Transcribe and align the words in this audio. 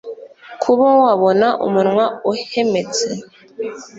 Kuba 0.63 0.87
wabona 1.01 1.47
umunwa 1.65 2.05
uhemetse, 2.31 3.07